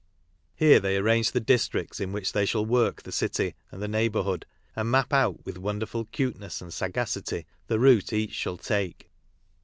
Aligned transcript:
Here 0.55 0.79
they 0.79 0.97
arrange 0.97 1.31
the 1.31 1.39
districts 1.39 1.99
in 1.99 2.11
which 2.11 2.31
they 2.33 2.43
shall 2.47 2.65
work 2.65 3.03
the 3.03 3.11
city 3.11 3.53
and 3.71 3.83
the 3.83 3.87
neighbourhood, 3.87 4.47
and 4.75 4.89
map 4.89 5.13
out 5.13 5.45
with 5.45 5.59
wonderful 5.59 6.07
Muteness 6.17 6.59
and 6.59 6.73
sagacity 6.73 7.45
the 7.67 7.77
route 7.79 8.11
each 8.11 8.33
shall 8.33 8.57
take. 8.57 9.11